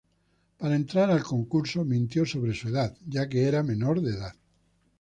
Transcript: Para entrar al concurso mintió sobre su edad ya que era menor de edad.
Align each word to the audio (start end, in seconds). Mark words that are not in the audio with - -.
Para 0.57 0.73
entrar 0.75 1.11
al 1.11 1.21
concurso 1.21 1.85
mintió 1.85 2.25
sobre 2.25 2.55
su 2.55 2.69
edad 2.69 2.97
ya 3.07 3.29
que 3.29 3.43
era 3.47 3.61
menor 3.61 4.01
de 4.01 4.09
edad. 4.13 4.33